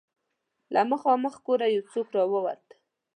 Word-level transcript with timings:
له 0.73 0.81
مخامخ 0.91 1.33
کوره 1.45 1.67
يو 1.75 1.81
څوک 1.91 2.07
را 2.15 2.23
ووت. 2.31 2.63